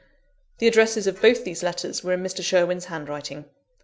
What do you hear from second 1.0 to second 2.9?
of both these letters were in Mr. Sherwin's